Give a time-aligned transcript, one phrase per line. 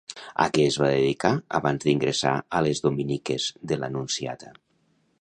[0.45, 4.55] A què es va dedicar abans d'ingressar a les Dominiques de l'Anunciata?